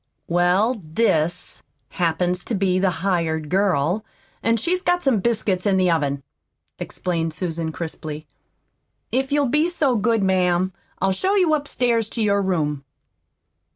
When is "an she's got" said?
4.41-5.03